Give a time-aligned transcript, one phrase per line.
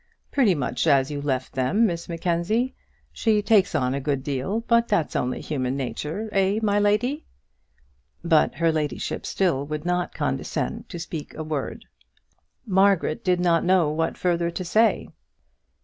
[0.31, 2.73] "Pretty much as you left them, Miss Mackenzie;
[3.13, 7.27] she takes on a good deal; but that's only human nature; eh, my lady?"
[8.23, 11.85] But her ladyship still would not condescend to speak a word.
[12.65, 15.07] Margaret did not know what further to say.